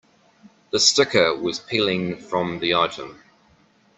[0.71, 3.21] The sticker was peeling from the item.